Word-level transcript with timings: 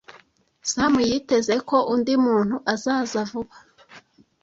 Sam 0.71 0.93
yiteze 1.09 1.55
ko 1.69 1.77
undi 1.93 2.13
muntu 2.25 2.55
azaza 2.73 3.19
vuba. 3.29 3.55